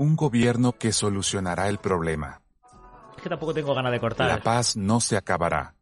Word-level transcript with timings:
Un 0.00 0.16
gobierno 0.16 0.72
que 0.72 0.92
solucionará 0.92 1.68
el 1.68 1.76
problema. 1.76 2.40
Es 3.18 3.22
que 3.22 3.28
tampoco 3.28 3.52
tengo 3.52 3.74
ganas 3.74 3.92
de 3.92 4.00
cortar. 4.00 4.28
La 4.28 4.40
paz 4.40 4.74
no 4.74 4.98
se 4.98 5.14
acabará. 5.14 5.74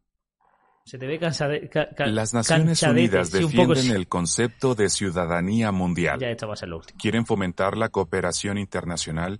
Se 0.83 0.97
te 0.97 1.07
ve 1.07 1.17
cansade, 1.17 1.69
ca, 1.69 1.87
ca, 1.95 2.05
Las 2.05 2.33
Naciones 2.33 2.83
Unidas 2.83 3.29
poco 3.29 3.73
defienden 3.73 3.95
el 3.95 4.09
concepto 4.09 4.75
de 4.75 4.89
ciudadanía 4.89 5.71
mundial. 5.71 6.19
Ya 6.19 6.27
esto 6.27 6.49
va 6.49 6.55
a 6.55 6.57
ser 6.57 6.67
lo 6.67 6.79
último. 6.79 6.99
Quieren 7.01 7.25
fomentar 7.25 7.77
la 7.77 7.87
cooperación 7.87 8.57
internacional, 8.57 9.39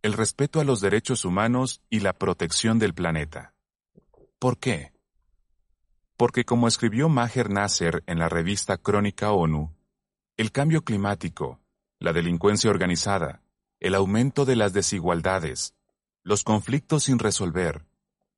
el 0.00 0.12
respeto 0.12 0.60
a 0.60 0.64
los 0.64 0.80
derechos 0.80 1.24
humanos 1.24 1.82
y 1.90 1.98
la 1.98 2.12
protección 2.12 2.78
del 2.78 2.94
planeta. 2.94 3.54
¿Por 4.38 4.58
qué? 4.58 4.92
Porque 6.16 6.44
como 6.44 6.68
escribió 6.68 7.08
Maher 7.08 7.50
Nasser 7.50 8.04
en 8.06 8.20
la 8.20 8.28
revista 8.28 8.76
Crónica 8.76 9.32
ONU, 9.32 9.74
el 10.36 10.52
cambio 10.52 10.84
climático, 10.84 11.58
la 11.98 12.12
delincuencia 12.12 12.70
organizada, 12.70 13.42
el 13.80 13.94
aumento 13.94 14.44
de 14.44 14.56
las 14.56 14.72
desigualdades, 14.72 15.74
los 16.22 16.44
conflictos 16.44 17.04
sin 17.04 17.18
resolver, 17.18 17.86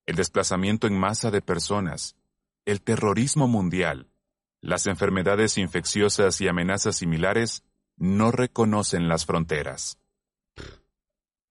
el 0.06 0.16
desplazamiento 0.16 0.86
en 0.86 0.98
masa 0.98 1.30
de 1.30 1.42
personas, 1.42 2.16
el 2.64 2.80
terrorismo 2.80 3.48
mundial, 3.48 4.08
las 4.60 4.86
enfermedades 4.86 5.58
infecciosas 5.58 6.40
y 6.40 6.46
amenazas 6.46 6.96
similares 6.96 7.64
no 7.96 8.30
reconocen 8.30 9.08
las 9.08 9.26
fronteras. 9.26 9.98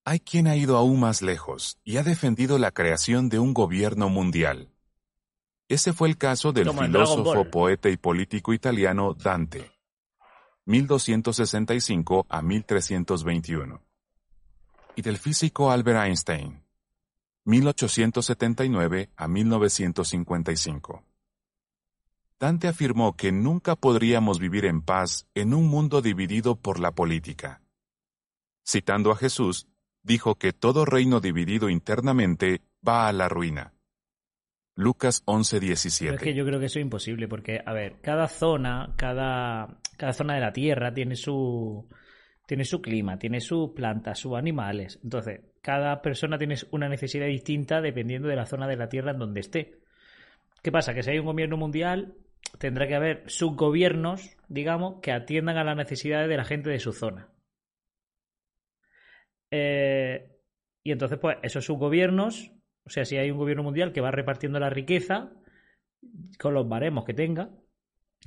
Hay 0.06 0.20
quien 0.22 0.48
ha 0.48 0.56
ido 0.56 0.78
aún 0.78 1.00
más 1.02 1.22
lejos 1.22 1.78
y 1.84 1.98
ha 1.98 2.04
defendido 2.04 2.58
la 2.58 2.72
creación 2.72 3.30
de 3.30 3.40
un 3.40 3.54
gobierno 3.54 4.10
mundial. 4.10 4.70
Ese 5.68 5.94
fue 5.94 6.08
el 6.08 6.18
caso 6.18 6.54
del 6.54 6.68
Como 6.68 6.82
filósofo, 6.82 7.50
poeta 7.50 7.90
y 7.90 7.98
político 7.98 8.54
italiano 8.54 9.14
Dante, 9.14 9.72
1265 10.66 12.26
a 12.30 12.42
1321, 12.42 13.82
y 14.96 15.02
del 15.02 15.18
físico 15.18 15.72
Albert 15.72 16.06
Einstein, 16.06 16.64
1879 17.46 19.10
a 19.16 19.28
1955. 19.28 21.04
Dante 22.40 22.68
afirmó 22.68 23.16
que 23.16 23.32
nunca 23.32 23.76
podríamos 23.76 24.40
vivir 24.40 24.66
en 24.66 24.82
paz 24.82 25.28
en 25.36 25.54
un 25.54 25.68
mundo 25.68 26.02
dividido 26.02 26.56
por 26.56 26.80
la 26.80 26.92
política. 26.92 27.62
Citando 28.64 29.12
a 29.12 29.16
Jesús, 29.16 29.68
dijo 30.04 30.36
que 30.36 30.54
todo 30.54 30.86
reino 30.86 31.20
dividido 31.20 31.70
internamente 31.70 32.62
va 32.88 33.08
a 33.08 33.14
la 33.14 33.30
ruina. 33.30 33.74
Lucas 34.76 35.24
Pero 35.26 35.42
es 35.42 35.50
que 35.52 35.58
11:17. 35.58 36.34
yo 36.34 36.46
creo 36.46 36.60
que 36.60 36.66
eso 36.68 36.80
es 36.80 36.84
imposible, 36.84 37.28
porque, 37.28 37.62
a 37.66 37.74
ver, 37.74 37.98
cada 38.02 38.28
zona, 38.28 38.94
cada, 38.96 39.80
cada 39.98 40.14
zona 40.14 40.36
de 40.36 40.42
la 40.42 40.54
Tierra 40.54 40.94
tiene 40.94 41.16
su, 41.16 41.88
tiene 42.46 42.66
su 42.66 42.82
clima, 42.82 43.18
tiene 43.18 43.42
sus 43.42 43.72
plantas, 43.72 44.20
sus 44.20 44.36
animales. 44.38 45.00
Entonces, 45.04 45.42
cada 45.62 46.02
persona 46.02 46.38
tiene 46.38 46.56
una 46.72 46.90
necesidad 46.90 47.28
distinta 47.28 47.82
dependiendo 47.82 48.28
de 48.28 48.36
la 48.36 48.46
zona 48.46 48.68
de 48.68 48.78
la 48.78 48.90
Tierra 48.90 49.12
en 49.12 49.20
donde 49.20 49.42
esté. 49.42 49.80
¿Qué 50.64 50.72
pasa? 50.72 50.94
Que 50.94 51.04
si 51.04 51.12
hay 51.12 51.20
un 51.20 51.26
gobierno 51.26 51.58
mundial, 51.58 52.16
tendrá 52.60 52.88
que 52.88 52.96
haber 52.96 53.24
subgobiernos, 53.28 54.38
digamos, 54.48 55.02
que 55.02 55.12
atiendan 55.12 55.58
a 55.58 55.64
las 55.64 55.78
necesidades 55.78 56.30
de 56.30 56.38
la 56.38 56.46
gente 56.46 56.70
de 56.70 56.80
su 56.80 56.94
zona. 56.94 57.30
Eh, 59.52 60.30
y 60.84 60.92
entonces, 60.92 61.20
pues, 61.20 61.38
esos 61.44 61.66
subgobiernos, 61.66 62.52
o 62.86 62.90
sea, 62.90 63.06
si 63.06 63.18
hay 63.18 63.32
un 63.32 63.38
gobierno 63.38 63.64
mundial 63.64 63.92
que 63.92 64.02
va 64.02 64.12
repartiendo 64.12 64.60
la 64.60 64.70
riqueza 64.70 65.32
con 66.40 66.54
los 66.54 66.68
baremos 66.68 67.06
que 67.06 67.14
tenga, 67.14 67.50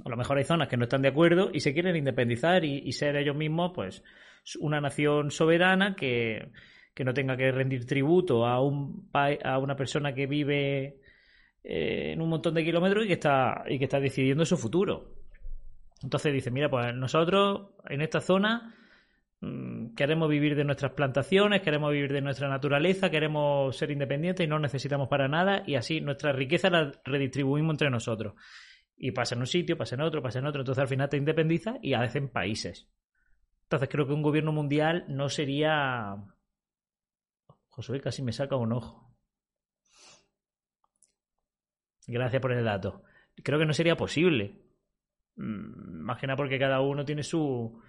a 0.04 0.08
lo 0.08 0.16
mejor 0.16 0.38
hay 0.38 0.44
zonas 0.44 0.68
que 0.68 0.76
no 0.76 0.84
están 0.84 1.02
de 1.02 1.08
acuerdo 1.08 1.50
y 1.52 1.60
se 1.60 1.72
quieren 1.72 1.96
independizar 1.96 2.64
y, 2.64 2.90
ser 2.92 3.16
ellos 3.16 3.36
mismos, 3.36 3.72
pues, 3.74 4.02
una 4.58 4.80
nación 4.80 5.30
soberana 5.30 5.94
que, 5.94 6.50
que 6.94 7.04
no 7.04 7.14
tenga 7.14 7.36
que 7.36 7.52
rendir 7.52 7.86
tributo 7.86 8.46
a 8.46 8.60
un 8.60 9.08
a 9.12 9.58
una 9.58 9.76
persona 9.76 10.14
que 10.14 10.26
vive 10.26 10.98
eh, 11.62 12.12
en 12.12 12.20
un 12.20 12.28
montón 12.28 12.54
de 12.54 12.64
kilómetros 12.64 13.04
y 13.04 13.08
que 13.08 13.14
está 13.14 13.64
y 13.68 13.78
que 13.78 13.84
está 13.84 14.00
decidiendo 14.00 14.44
su 14.44 14.56
futuro. 14.56 15.14
Entonces 16.02 16.32
dice, 16.32 16.50
mira, 16.50 16.68
pues 16.68 16.94
nosotros 16.94 17.70
en 17.88 18.02
esta 18.02 18.20
zona 18.20 18.74
queremos 19.96 20.28
vivir 20.28 20.56
de 20.56 20.64
nuestras 20.64 20.92
plantaciones, 20.92 21.62
queremos 21.62 21.92
vivir 21.92 22.12
de 22.12 22.20
nuestra 22.20 22.48
naturaleza, 22.48 23.10
queremos 23.10 23.76
ser 23.76 23.90
independientes 23.90 24.44
y 24.44 24.48
no 24.48 24.58
necesitamos 24.58 25.08
para 25.08 25.28
nada 25.28 25.62
y 25.66 25.76
así 25.76 26.00
nuestra 26.00 26.32
riqueza 26.32 26.70
la 26.70 26.92
redistribuimos 27.04 27.74
entre 27.74 27.90
nosotros. 27.90 28.34
Y 28.96 29.10
pasa 29.10 29.34
en 29.34 29.40
un 29.40 29.46
sitio, 29.46 29.76
pasa 29.76 29.94
en 29.96 30.02
otro, 30.02 30.22
pasa 30.22 30.38
en 30.38 30.46
otro, 30.46 30.60
entonces 30.60 30.82
al 30.82 30.88
final 30.88 31.08
te 31.08 31.16
independizas 31.16 31.76
y 31.82 31.94
hacen 31.94 32.28
países. 32.28 32.88
Entonces 33.64 33.88
creo 33.88 34.06
que 34.06 34.12
un 34.12 34.22
gobierno 34.22 34.52
mundial 34.52 35.04
no 35.08 35.28
sería... 35.28 36.16
Josué 37.68 38.00
casi 38.00 38.22
me 38.22 38.32
saca 38.32 38.56
un 38.56 38.72
ojo. 38.72 39.16
Gracias 42.06 42.40
por 42.40 42.52
el 42.52 42.64
dato. 42.64 43.02
Creo 43.42 43.58
que 43.58 43.66
no 43.66 43.72
sería 43.72 43.96
posible. 43.96 44.60
Mm, 45.36 46.02
Más 46.04 46.18
que 46.20 46.26
nada 46.26 46.36
porque 46.36 46.58
cada 46.58 46.80
uno 46.80 47.04
tiene 47.04 47.24
su, 47.24 47.82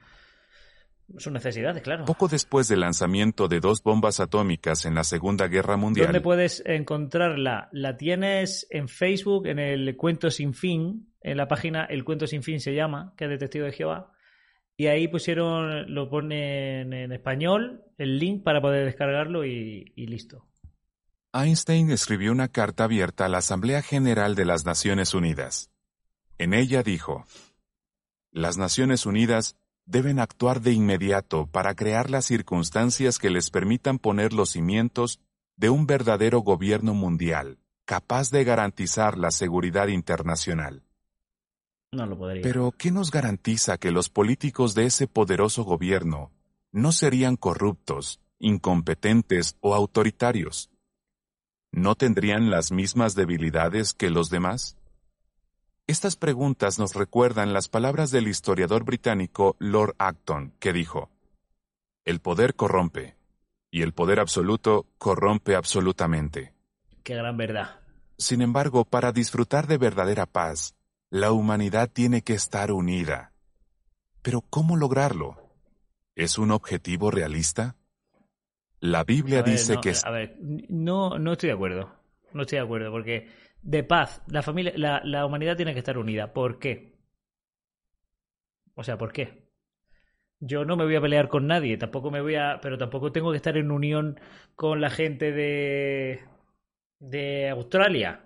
sus 1.17 1.31
necesidades, 1.31 1.81
claro. 1.83 2.05
Poco 2.05 2.27
después 2.27 2.67
del 2.67 2.81
lanzamiento 2.81 3.47
de 3.47 3.59
dos 3.59 3.83
bombas 3.83 4.19
atómicas 4.19 4.85
en 4.85 4.95
la 4.95 5.03
Segunda 5.03 5.47
Guerra 5.47 5.77
Mundial, 5.77 6.07
¿Dónde 6.07 6.21
puedes 6.21 6.63
encontrarla? 6.66 7.69
La 7.71 7.95
tienes 7.97 8.67
en 8.69 8.88
Facebook, 8.88 9.47
en 9.47 9.59
el 9.59 9.95
Cuento 9.95 10.31
Sin 10.31 10.53
Fin, 10.53 11.13
en 11.21 11.38
la 11.38 11.47
página 11.47 11.85
El 11.85 12.03
Cuento 12.03 12.27
Sin 12.27 12.43
Fin 12.43 12.59
se 12.59 12.73
llama, 12.73 13.13
que 13.17 13.25
es 13.25 13.29
de 13.29 13.38
Testigo 13.38 13.66
de 13.66 13.71
Jehová. 13.71 14.11
Y 14.77 14.88
ahí 14.88 15.07
pusieron, 15.07 15.93
lo 15.93 16.09
ponen 16.09 16.91
en 16.91 17.11
español, 17.11 17.83
el 17.97 18.19
link 18.19 18.43
para 18.43 18.61
poder 18.61 18.85
descargarlo 18.85 19.45
y, 19.45 19.93
y 19.95 20.07
listo. 20.07 20.45
Einstein 21.33 21.91
escribió 21.91 22.31
una 22.31 22.49
carta 22.49 22.85
abierta 22.85 23.25
a 23.25 23.29
la 23.29 23.37
Asamblea 23.37 23.81
General 23.81 24.35
de 24.35 24.45
las 24.45 24.66
Naciones 24.66 25.13
Unidas. 25.13 25.69
En 26.37 26.53
ella 26.53 26.83
dijo, 26.83 27.25
Las 28.31 28.57
Naciones 28.57 29.05
Unidas 29.05 29.57
deben 29.85 30.19
actuar 30.19 30.62
de 30.62 30.73
inmediato 30.73 31.47
para 31.47 31.75
crear 31.75 32.09
las 32.09 32.25
circunstancias 32.25 33.19
que 33.19 33.29
les 33.29 33.50
permitan 33.50 34.00
poner 34.00 34.34
los 34.34 34.51
cimientos 34.51 35.19
de 35.57 35.69
un 35.69 35.85
verdadero 35.85 36.40
gobierno 36.40 36.94
mundial, 36.94 37.59
capaz 37.85 38.29
de 38.31 38.44
garantizar 38.44 39.18
la 39.18 39.31
seguridad 39.31 39.88
internacional. 39.88 40.84
No 41.91 42.06
lo 42.06 42.18
podría. 42.18 42.41
Pero, 42.41 42.73
¿qué 42.78 42.91
nos 42.91 43.12
garantiza 43.12 43.78
que 43.78 43.91
los 43.91 44.09
políticos 44.09 44.73
de 44.73 44.85
ese 44.85 45.07
poderoso 45.07 45.63
gobierno 45.63 46.31
no 46.72 46.91
serían 46.91 47.38
corruptos, 47.38 48.19
incompetentes 48.40 49.56
o 49.62 49.75
autoritarios? 49.75 50.69
¿No 51.72 51.96
tendrían 51.96 52.50
las 52.50 52.72
mismas 52.72 53.16
debilidades 53.16 53.94
que 53.94 54.09
los 54.09 54.29
demás? 54.29 54.78
Estas 55.88 56.16
preguntas 56.16 56.79
nos 56.79 56.96
recuerdan 56.96 57.53
las 57.53 57.69
palabras 57.69 58.09
del 58.09 58.28
historiador 58.28 58.85
británico 58.85 59.56
Lord 59.59 59.94
Acton, 60.00 60.51
que 60.59 60.73
dijo, 60.73 61.12
El 62.06 62.22
poder 62.22 62.56
corrompe, 62.56 63.16
y 63.69 63.84
el 63.84 63.94
poder 63.94 64.20
absoluto 64.20 64.87
corrompe 64.97 65.55
absolutamente. 65.55 66.55
Qué 67.03 67.14
gran 67.14 67.37
verdad. 67.37 67.82
Sin 68.17 68.41
embargo, 68.41 68.85
para 68.85 69.11
disfrutar 69.11 69.67
de 69.67 69.78
verdadera 69.78 70.26
paz, 70.26 70.73
la 71.11 71.32
humanidad 71.32 71.88
tiene 71.91 72.23
que 72.23 72.34
estar 72.34 72.72
unida. 72.72 73.34
Pero 74.23 74.41
¿cómo 74.41 74.78
lograrlo? 74.78 75.38
¿Es 76.16 76.40
un 76.40 76.49
objetivo 76.49 77.11
realista? 77.11 77.76
La 78.79 79.03
Biblia 79.03 79.43
ver, 79.43 79.52
dice 79.52 79.76
no, 79.76 79.81
que 79.81 79.93
A 80.03 80.09
ver, 80.09 80.35
no, 80.40 81.20
no 81.20 81.34
estoy 81.34 81.49
de 81.49 81.53
acuerdo. 81.53 81.93
No 82.34 82.41
estoy 82.41 82.58
de 82.58 82.64
acuerdo, 82.64 82.91
porque 82.91 83.29
de 83.66 83.84
paz, 83.84 84.22
la 84.28 84.44
familia, 84.44 84.73
la, 84.78 85.02
la 85.03 85.26
humanidad 85.26 85.58
tiene 85.58 85.73
que 85.73 85.79
estar 85.79 85.97
unida. 85.97 86.34
¿Por 86.34 86.59
qué? 86.59 86.96
O 88.76 88.84
sea, 88.84 88.97
¿por 88.97 89.12
qué? 89.12 89.50
Yo 90.40 90.66
no 90.66 90.78
me 90.78 90.85
voy 90.85 90.96
a 90.96 91.02
pelear 91.02 91.29
con 91.29 91.47
nadie, 91.47 91.78
tampoco 91.78 92.12
me 92.12 92.22
voy 92.22 92.35
a. 92.35 92.59
Pero 92.62 92.78
tampoco 92.78 93.12
tengo 93.12 93.32
que 93.32 93.38
estar 93.38 93.58
en 93.58 93.72
unión 93.72 94.20
con 94.56 94.82
la 94.82 94.90
gente 94.90 95.32
de. 95.32 96.22
de 97.00 97.50
Australia. 97.50 98.22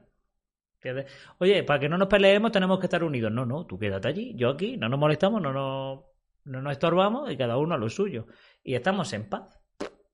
Oye, 1.40 1.64
para 1.64 1.80
que 1.80 1.90
no 1.90 1.98
nos 1.98 2.08
peleemos 2.08 2.52
tenemos 2.52 2.80
que 2.80 2.88
estar 2.88 3.04
unidos. 3.04 3.32
No, 3.32 3.46
no, 3.46 3.66
tú 3.66 3.78
quédate 3.80 4.08
allí, 4.08 4.34
yo 4.36 4.50
aquí, 4.50 4.78
no 4.78 4.90
nos 4.90 5.00
molestamos, 5.00 5.42
no 5.42 5.54
nos, 5.54 6.06
no 6.46 6.62
nos 6.62 6.72
estorbamos 6.74 7.32
y 7.32 7.38
cada 7.38 7.58
uno 7.58 7.76
a 7.76 7.78
lo 7.78 7.90
suyo. 7.90 8.28
Y 8.64 8.76
estamos 8.76 9.14
en 9.14 9.30
paz. 9.30 9.60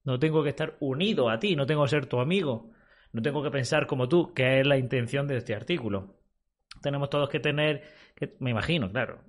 No 0.03 0.19
tengo 0.19 0.43
que 0.43 0.49
estar 0.49 0.77
unido 0.79 1.29
a 1.29 1.39
ti, 1.39 1.55
no 1.55 1.65
tengo 1.65 1.83
que 1.83 1.89
ser 1.89 2.05
tu 2.07 2.19
amigo. 2.19 2.71
No 3.15 3.21
tengo 3.21 3.41
que 3.41 3.49
pensar 3.49 3.87
como 3.87 4.09
tú, 4.09 4.33
que 4.33 4.59
es 4.59 4.67
la 4.67 4.77
intención 4.77 5.25
de 5.25 5.37
este 5.37 5.55
artículo. 5.55 6.17
Tenemos 6.81 7.09
todos 7.09 7.29
que 7.29 7.39
tener, 7.39 7.81
que, 8.13 8.35
me 8.41 8.49
imagino, 8.49 8.91
claro, 8.91 9.21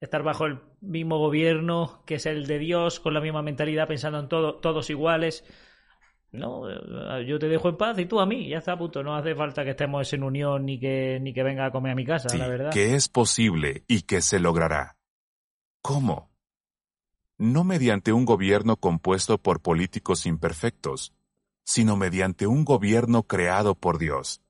estar 0.00 0.24
bajo 0.24 0.46
el 0.46 0.58
mismo 0.80 1.18
gobierno 1.18 2.02
que 2.04 2.16
es 2.16 2.26
el 2.26 2.48
de 2.48 2.58
Dios, 2.58 2.98
con 2.98 3.14
la 3.14 3.20
misma 3.20 3.40
mentalidad, 3.42 3.86
pensando 3.86 4.18
en 4.18 4.28
todo, 4.28 4.56
todos 4.56 4.90
iguales. 4.90 5.44
No, 6.32 6.68
eh, 6.68 7.26
yo 7.28 7.38
te 7.38 7.46
dejo 7.46 7.68
en 7.68 7.76
paz 7.76 7.96
y 8.00 8.06
tú 8.06 8.18
a 8.18 8.26
mí, 8.26 8.48
ya 8.48 8.58
está 8.58 8.72
a 8.72 8.78
punto. 8.78 9.04
No 9.04 9.14
hace 9.14 9.36
falta 9.36 9.62
que 9.62 9.70
estemos 9.70 10.12
en 10.12 10.24
unión 10.24 10.66
ni 10.66 10.80
que, 10.80 11.20
ni 11.22 11.32
que 11.32 11.44
venga 11.44 11.66
a 11.66 11.70
comer 11.70 11.92
a 11.92 11.94
mi 11.94 12.04
casa, 12.04 12.36
la 12.36 12.48
verdad. 12.48 12.72
Que 12.72 12.96
es 12.96 13.08
posible 13.08 13.84
y 13.86 14.02
que 14.02 14.20
se 14.20 14.40
logrará. 14.40 14.96
¿Cómo? 15.80 16.32
No 17.36 17.62
mediante 17.62 18.12
un 18.12 18.24
gobierno 18.24 18.78
compuesto 18.78 19.38
por 19.38 19.62
políticos 19.62 20.26
imperfectos, 20.26 21.14
sino 21.68 21.98
mediante 21.98 22.46
un 22.46 22.64
gobierno 22.64 23.24
creado 23.24 23.74
por 23.74 23.98
Dios. 23.98 24.40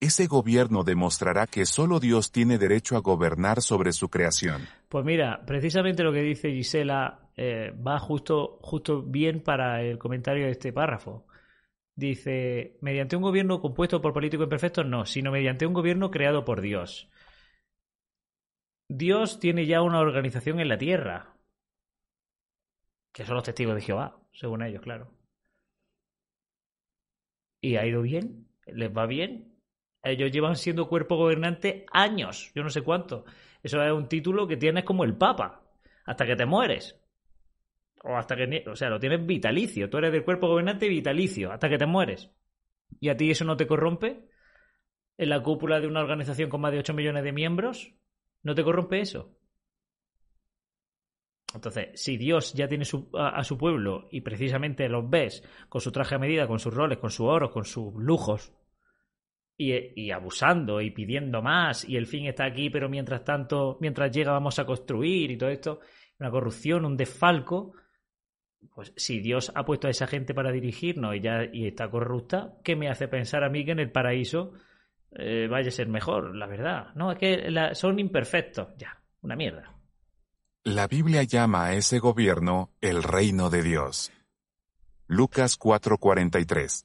Ese 0.00 0.26
gobierno 0.26 0.84
demostrará 0.84 1.46
que 1.46 1.64
solo 1.64 1.98
Dios 1.98 2.30
tiene 2.30 2.58
derecho 2.58 2.98
a 2.98 3.00
gobernar 3.00 3.62
sobre 3.62 3.92
su 3.92 4.10
creación. 4.10 4.68
Pues 4.90 5.02
mira, 5.02 5.42
precisamente 5.46 6.02
lo 6.02 6.12
que 6.12 6.20
dice 6.20 6.50
Gisela 6.50 7.30
eh, 7.38 7.72
va 7.72 7.98
justo, 7.98 8.58
justo 8.60 9.02
bien 9.02 9.42
para 9.42 9.80
el 9.80 9.96
comentario 9.96 10.44
de 10.44 10.50
este 10.50 10.74
párrafo. 10.74 11.26
Dice, 11.94 12.76
mediante 12.82 13.16
un 13.16 13.22
gobierno 13.22 13.62
compuesto 13.62 14.02
por 14.02 14.12
políticos 14.12 14.44
imperfectos, 14.44 14.84
no, 14.84 15.06
sino 15.06 15.32
mediante 15.32 15.66
un 15.66 15.72
gobierno 15.72 16.10
creado 16.10 16.44
por 16.44 16.60
Dios. 16.60 17.08
Dios 18.90 19.40
tiene 19.40 19.64
ya 19.64 19.80
una 19.80 20.00
organización 20.00 20.60
en 20.60 20.68
la 20.68 20.76
tierra, 20.76 21.34
que 23.10 23.24
son 23.24 23.36
los 23.36 23.44
testigos 23.44 23.74
de 23.74 23.80
Jehová, 23.80 24.18
según 24.32 24.62
ellos, 24.62 24.82
claro. 24.82 25.19
Y 27.60 27.76
ha 27.76 27.86
ido 27.86 28.02
bien, 28.02 28.48
les 28.66 28.90
va 28.90 29.06
bien, 29.06 29.50
ellos 30.02 30.30
llevan 30.30 30.56
siendo 30.56 30.88
cuerpo 30.88 31.16
gobernante 31.16 31.84
años, 31.92 32.52
yo 32.54 32.62
no 32.62 32.70
sé 32.70 32.82
cuánto. 32.82 33.24
Eso 33.62 33.82
es 33.82 33.92
un 33.92 34.08
título 34.08 34.46
que 34.46 34.56
tienes 34.56 34.84
como 34.84 35.04
el 35.04 35.16
Papa, 35.16 35.62
hasta 36.06 36.26
que 36.26 36.36
te 36.36 36.46
mueres. 36.46 36.98
O 38.02 38.16
hasta 38.16 38.34
que, 38.34 38.64
o 38.66 38.76
sea, 38.76 38.88
lo 38.88 38.98
tienes 38.98 39.26
vitalicio. 39.26 39.90
Tú 39.90 39.98
eres 39.98 40.12
del 40.12 40.24
cuerpo 40.24 40.48
gobernante 40.48 40.88
vitalicio, 40.88 41.52
hasta 41.52 41.68
que 41.68 41.76
te 41.76 41.86
mueres. 41.86 42.30
¿Y 42.98 43.10
a 43.10 43.16
ti 43.16 43.30
eso 43.30 43.44
no 43.44 43.56
te 43.56 43.66
corrompe? 43.66 44.28
¿En 45.18 45.28
la 45.28 45.42
cúpula 45.42 45.80
de 45.80 45.86
una 45.86 46.00
organización 46.00 46.48
con 46.48 46.62
más 46.62 46.72
de 46.72 46.78
8 46.78 46.94
millones 46.94 47.24
de 47.24 47.32
miembros? 47.32 47.94
¿No 48.42 48.54
te 48.54 48.64
corrompe 48.64 49.00
eso? 49.00 49.36
Entonces, 51.54 51.88
si 52.00 52.16
Dios 52.16 52.54
ya 52.54 52.68
tiene 52.68 52.84
a, 53.14 53.28
a, 53.30 53.44
su 53.44 53.58
pueblo 53.58 54.08
y 54.10 54.20
precisamente 54.20 54.88
los 54.88 55.08
ves 55.10 55.42
con 55.68 55.80
su 55.80 55.90
traje 55.90 56.14
a 56.14 56.18
medida, 56.18 56.46
con 56.46 56.60
sus 56.60 56.72
roles, 56.72 56.98
con 56.98 57.10
su 57.10 57.24
oro, 57.24 57.50
con 57.50 57.64
sus 57.64 57.92
lujos, 57.94 58.52
y, 59.62 60.10
abusando 60.10 60.80
y 60.80 60.90
pidiendo 60.90 61.42
más 61.42 61.86
y 61.86 61.96
el 61.96 62.06
fin 62.06 62.26
está 62.26 62.44
aquí, 62.44 62.70
pero 62.70 62.88
mientras 62.88 63.24
tanto, 63.24 63.76
mientras 63.80 64.10
llega 64.10 64.32
vamos 64.32 64.58
a 64.58 64.64
construir 64.64 65.30
y 65.30 65.36
todo 65.36 65.50
esto, 65.50 65.80
una 66.18 66.30
corrupción, 66.30 66.86
un 66.86 66.96
desfalco, 66.96 67.74
pues 68.74 68.94
si 68.96 69.20
Dios 69.20 69.52
ha 69.54 69.64
puesto 69.64 69.86
a 69.86 69.90
esa 69.90 70.06
gente 70.06 70.32
para 70.32 70.50
dirigirnos 70.50 71.14
y 71.14 71.20
ya 71.20 71.44
y 71.52 71.66
está 71.66 71.90
corrupta, 71.90 72.54
¿qué 72.64 72.74
me 72.74 72.88
hace 72.88 73.06
pensar 73.06 73.44
a 73.44 73.50
mí 73.50 73.64
que 73.64 73.72
en 73.72 73.80
el 73.80 73.92
paraíso 73.92 74.54
eh, 75.12 75.46
vaya 75.50 75.68
a 75.68 75.72
ser 75.72 75.88
mejor? 75.88 76.34
La 76.34 76.46
verdad, 76.46 76.94
no, 76.94 77.12
es 77.12 77.18
que 77.18 77.74
son 77.74 77.98
imperfectos, 77.98 78.68
ya, 78.78 79.02
una 79.20 79.36
mierda. 79.36 79.79
La 80.64 80.86
Biblia 80.86 81.22
llama 81.22 81.64
a 81.64 81.72
ese 81.72 82.00
gobierno 82.00 82.70
el 82.82 83.02
reino 83.02 83.48
de 83.48 83.62
Dios. 83.62 84.12
Lucas 85.06 85.58
4:43 85.58 86.84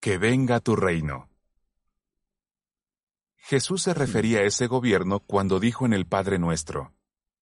que 0.00 0.18
venga 0.18 0.58
tu 0.58 0.74
reino. 0.74 1.28
Jesús 3.36 3.82
se 3.82 3.94
refería 3.94 4.40
a 4.40 4.42
ese 4.42 4.66
gobierno 4.66 5.20
cuando 5.20 5.60
dijo 5.60 5.86
en 5.86 5.92
el 5.92 6.04
Padre 6.04 6.40
nuestro, 6.40 6.94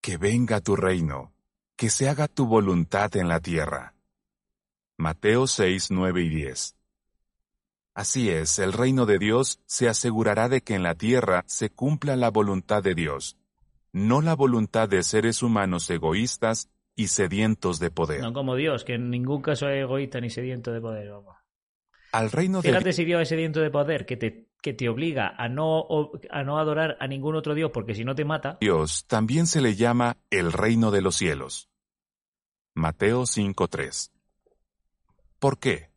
que 0.02 0.18
venga 0.18 0.60
tu 0.60 0.76
reino, 0.76 1.32
que 1.74 1.88
se 1.88 2.06
haga 2.06 2.28
tu 2.28 2.46
voluntad 2.46 3.16
en 3.16 3.28
la 3.28 3.40
tierra. 3.40 3.94
Mateo 4.98 5.46
6, 5.46 5.90
9 5.90 6.22
y 6.22 6.28
10. 6.28 6.76
Así 7.94 8.28
es, 8.28 8.58
el 8.58 8.74
reino 8.74 9.06
de 9.06 9.18
Dios 9.18 9.60
se 9.64 9.88
asegurará 9.88 10.50
de 10.50 10.62
que 10.62 10.74
en 10.74 10.82
la 10.82 10.94
tierra 10.94 11.42
se 11.46 11.70
cumpla 11.70 12.16
la 12.16 12.30
voluntad 12.30 12.82
de 12.82 12.94
Dios, 12.94 13.38
no 13.96 14.20
la 14.20 14.34
voluntad 14.34 14.90
de 14.90 15.02
seres 15.02 15.42
humanos 15.42 15.88
egoístas 15.88 16.68
y 16.94 17.08
sedientos 17.08 17.78
de 17.78 17.90
poder. 17.90 18.20
No 18.20 18.34
como 18.34 18.54
Dios, 18.54 18.84
que 18.84 18.92
en 18.92 19.08
ningún 19.08 19.40
caso 19.40 19.70
es 19.70 19.82
egoísta 19.82 20.20
ni 20.20 20.28
sediento 20.28 20.70
de 20.70 20.82
poder. 20.82 21.10
Vamos 21.10 21.34
al 22.12 22.30
reino 22.30 22.60
Fíjate 22.60 22.92
si 22.92 23.04
Dios 23.04 23.22
ese 23.22 23.36
viento 23.36 23.60
de 23.60 23.70
poder 23.70 24.04
que 24.04 24.18
te, 24.18 24.48
que 24.60 24.74
te 24.74 24.90
obliga 24.90 25.34
a 25.36 25.48
no, 25.48 25.86
a 26.30 26.44
no 26.44 26.58
adorar 26.58 26.98
a 27.00 27.06
ningún 27.06 27.36
otro 27.36 27.54
Dios 27.54 27.70
porque 27.72 27.94
si 27.94 28.04
no 28.04 28.14
te 28.14 28.26
mata. 28.26 28.58
Dios 28.60 29.06
también 29.06 29.46
se 29.46 29.62
le 29.62 29.76
llama 29.76 30.18
el 30.28 30.52
reino 30.52 30.90
de 30.90 31.00
los 31.00 31.16
cielos. 31.16 31.70
Mateo 32.74 33.22
5.3. 33.22 34.10
¿Por 35.38 35.58
qué? 35.58 35.90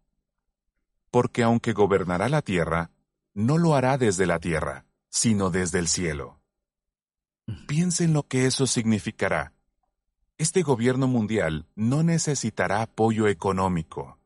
Porque 1.12 1.44
aunque 1.44 1.74
gobernará 1.74 2.30
la 2.30 2.42
tierra, 2.42 2.92
no 3.34 3.58
lo 3.58 3.76
hará 3.76 3.98
desde 3.98 4.26
la 4.26 4.40
tierra, 4.40 4.86
sino 5.10 5.50
desde 5.50 5.80
el 5.80 5.90
cielo. 5.90 6.39
Piensen 7.68 8.14
lo 8.14 8.24
que 8.24 8.46
eso 8.46 8.68
significará. 8.68 9.54
Este 10.38 10.62
gobierno 10.62 11.08
mundial 11.08 11.66
no 11.76 12.04
necesitará 12.04 12.82
apoyo 12.82 13.28
económico 13.28 14.20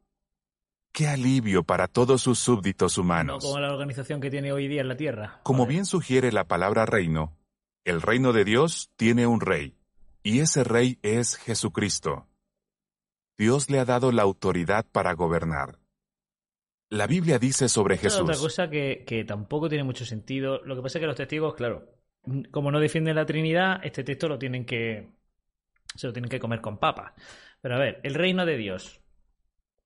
Qué 0.93 1.07
alivio 1.07 1.63
para 1.63 1.87
todos 1.87 2.21
sus 2.21 2.37
súbditos 2.37 2.99
humanos. 2.99 3.43
No 3.43 3.49
como 3.49 3.59
la 3.59 3.73
organización 3.73 4.21
que 4.21 4.29
tiene 4.29 4.51
hoy 4.51 4.67
día 4.67 4.81
en 4.81 4.87
la 4.87 4.95
Tierra. 4.95 5.39
Como 5.41 5.65
bien 5.65 5.87
sugiere 5.87 6.31
la 6.31 6.47
palabra 6.47 6.85
reino, 6.85 7.35
el 7.83 7.99
reino 7.99 8.31
de 8.31 8.45
Dios 8.45 8.91
tiene 8.95 9.25
un 9.25 9.41
rey, 9.41 9.75
y 10.21 10.41
ese 10.41 10.63
rey 10.63 10.99
es 11.01 11.35
Jesucristo. 11.35 12.27
Dios 13.39 13.71
le 13.71 13.79
ha 13.79 13.85
dado 13.85 14.11
la 14.11 14.21
autoridad 14.21 14.85
para 14.91 15.13
gobernar. 15.13 15.79
La 16.89 17.07
Biblia 17.07 17.39
dice 17.39 17.69
sobre 17.69 17.97
Jesús. 17.97 18.21
otra 18.21 18.37
cosa 18.37 18.69
que, 18.69 19.03
que 19.07 19.25
tampoco 19.25 19.69
tiene 19.69 19.83
mucho 19.83 20.05
sentido. 20.05 20.61
Lo 20.63 20.75
que 20.75 20.83
pasa 20.83 20.99
es 20.99 21.01
que 21.01 21.07
los 21.07 21.15
testigos, 21.15 21.55
claro, 21.55 21.89
como 22.51 22.71
no 22.71 22.79
defienden 22.79 23.15
la 23.15 23.25
Trinidad, 23.25 23.81
este 23.83 24.03
texto 24.03 24.27
lo 24.27 24.39
tienen 24.39 24.65
que. 24.65 25.09
se 25.95 26.07
lo 26.07 26.13
tienen 26.13 26.29
que 26.29 26.39
comer 26.39 26.61
con 26.61 26.79
papas. 26.79 27.13
Pero 27.61 27.75
a 27.75 27.79
ver, 27.79 27.99
el 28.03 28.13
reino 28.13 28.45
de 28.45 28.57
Dios 28.57 29.01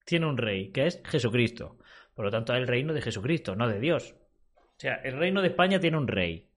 tiene 0.05 0.25
un 0.27 0.37
rey, 0.37 0.71
que 0.71 0.87
es 0.87 1.01
Jesucristo. 1.05 1.77
Por 2.13 2.25
lo 2.25 2.31
tanto, 2.31 2.53
es 2.53 2.59
el 2.59 2.67
reino 2.67 2.93
de 2.93 3.01
Jesucristo, 3.01 3.55
no 3.55 3.67
de 3.67 3.79
Dios. 3.79 4.15
O 4.55 4.79
sea, 4.79 4.95
el 4.95 5.17
reino 5.17 5.41
de 5.41 5.49
España 5.49 5.79
tiene 5.79 5.97
un 5.97 6.07
rey. 6.07 6.49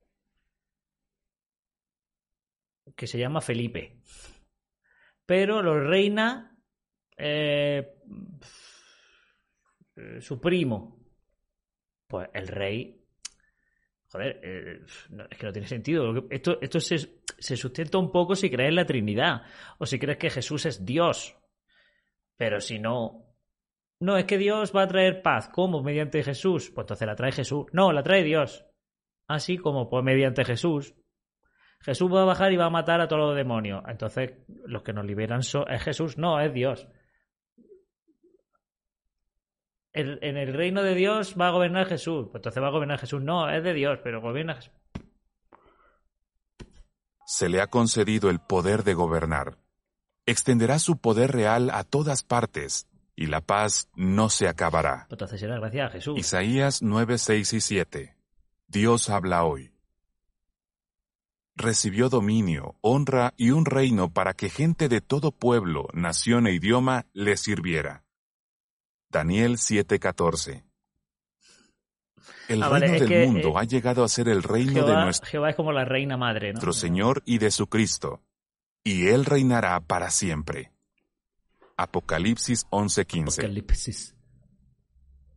Que 2.97 3.07
se 3.07 3.19
llama 3.19 3.41
Felipe. 3.41 4.01
Pero 5.27 5.63
lo 5.63 5.81
reina 5.81 6.57
eh, 7.17 7.95
su 10.21 10.41
primo. 10.41 10.99
Pues 12.07 12.29
el 12.35 12.49
rey. 12.49 13.00
Joder, 14.13 14.41
eh, 14.43 14.81
es 15.31 15.39
que 15.39 15.47
no 15.47 15.53
tiene 15.53 15.69
sentido. 15.69 16.27
Esto, 16.31 16.59
esto 16.61 16.81
se, 16.81 16.97
se 17.39 17.57
sustenta 17.57 17.99
un 17.99 18.11
poco 18.11 18.35
si 18.35 18.51
crees 18.51 18.71
en 18.71 18.77
la 18.77 18.87
Trinidad. 18.87 19.43
O 19.79 19.87
si 19.87 19.99
crees 19.99 20.19
que 20.19 20.31
Jesús 20.31 20.67
es 20.67 20.85
Dios. 20.85 21.37
Pero 22.37 22.61
si 22.61 22.79
no, 22.79 23.31
no, 24.01 24.17
es 24.17 24.25
que 24.25 24.39
Dios 24.39 24.75
va 24.75 24.83
a 24.83 24.89
traer 24.89 25.21
paz. 25.21 25.51
¿Cómo? 25.51 25.83
Mediante 25.83 26.23
Jesús. 26.23 26.71
Pues 26.75 26.85
entonces 26.85 27.07
la 27.07 27.15
trae 27.15 27.33
Jesús. 27.33 27.67
No, 27.73 27.93
la 27.93 28.03
trae 28.03 28.25
Dios. 28.25 28.67
Así 29.29 29.59
como, 29.59 29.91
pues 29.91 30.03
mediante 30.03 30.45
Jesús. 30.45 30.95
Jesús 31.83 32.13
va 32.13 32.23
a 32.23 32.27
bajar 32.27 32.53
y 32.53 32.57
va 32.57 32.67
a 32.67 32.71
matar 32.71 33.01
a 33.01 33.09
todos 33.09 33.29
los 33.29 33.37
demonios. 33.37 33.83
Entonces, 33.87 34.33
los 34.67 34.83
que 34.83 34.93
nos 34.93 35.05
liberan 35.05 35.43
son, 35.43 35.71
es 35.71 35.83
Jesús. 35.83 36.17
No, 36.17 36.41
es 36.41 36.53
Dios. 36.53 36.89
En 39.93 40.37
el 40.37 40.55
reino 40.55 40.83
de 40.83 40.95
Dios 40.95 41.35
va 41.41 41.49
a 41.49 41.51
gobernar 41.51 41.87
Jesús. 41.87 42.29
Pues 42.31 42.41
entonces 42.41 42.63
va 42.63 42.69
a 42.69 42.73
gobernar 42.73 42.99
Jesús. 42.99 43.21
No, 43.23 43.51
es 43.51 43.63
de 43.63 43.75
Dios, 43.75 43.99
pero 44.03 44.21
gobierna 44.21 44.55
Jesús. 44.55 44.73
Se 47.27 47.49
le 47.49 47.61
ha 47.61 47.69
concedido 47.69 48.31
el 48.31 48.41
poder 48.41 48.85
de 48.85 48.95
gobernar. 48.95 49.59
Extenderá 50.27 50.79
su 50.79 50.99
poder 50.99 51.33
real 51.33 51.71
a 51.71 51.85
todas 51.85 52.23
partes 52.23 52.87
y 53.17 53.27
la 53.27 53.41
paz 53.41 53.89
no 53.95 54.31
se 54.31 54.49
acabará. 54.49 55.07
Entonces 55.11 55.41
será 55.41 55.59
gracias 55.59 55.89
a 55.89 55.93
Jesús. 55.93 56.19
Isaías 56.19 56.83
9, 56.83 57.19
6 57.19 57.53
y 57.53 57.61
7. 57.61 58.17
Dios 58.67 59.11
habla 59.11 59.45
hoy. 59.45 59.73
Recibió 61.55 62.09
dominio, 62.09 62.77
honra 62.81 63.35
y 63.37 63.51
un 63.51 63.67
reino 63.67 64.13
para 64.13 64.33
que 64.33 64.49
gente 64.49 64.89
de 64.89 65.01
todo 65.01 65.33
pueblo, 65.33 65.89
nación 65.93 66.47
e 66.47 66.55
idioma 66.55 67.07
le 67.13 67.37
sirviera. 67.37 68.05
Daniel 69.11 69.59
7:14. 69.59 70.65
El 72.49 72.63
ah, 72.63 72.69
reino 72.69 72.99
del 72.99 73.29
mundo 73.29 73.49
eh, 73.51 73.53
ha 73.57 73.65
llegado 73.65 74.05
a 74.05 74.09
ser 74.09 74.29
el 74.29 74.43
reino 74.43 74.87
de 74.87 74.95
nuestro 74.95 75.29
Jehová 75.29 75.51
es 75.51 75.57
como 75.57 75.73
la 75.73 75.85
reina 75.85 76.17
madre, 76.17 76.53
nuestro 76.53 76.73
Señor 76.73 77.23
y 77.25 77.39
de 77.39 77.51
su 77.51 77.67
Cristo, 77.67 78.23
y 78.85 79.09
Él 79.09 79.25
reinará 79.25 79.81
para 79.81 80.11
siempre. 80.11 80.73
Apocalipsis 81.77 82.67
11:15. 82.71 83.33
Apocalipsis. 83.33 84.15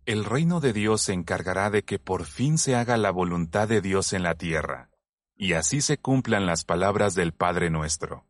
El 0.06 0.26
reino 0.26 0.60
de 0.60 0.74
Dios 0.74 1.02
se 1.02 1.14
encargará 1.14 1.70
de 1.70 1.84
que 1.84 1.98
por 1.98 2.26
fin 2.26 2.58
se 2.58 2.76
haga 2.76 2.98
la 2.98 3.10
voluntad 3.10 3.68
de 3.68 3.82
Dios 3.82 4.14
en 4.14 4.22
la 4.22 4.36
tierra, 4.36 4.90
y 5.36 5.54
así 5.54 5.82
se 5.82 5.98
cumplan 5.98 6.46
las 6.46 6.64
palabras 6.64 7.16
del 7.16 7.34
Padre 7.34 7.70
nuestro. 7.72 8.28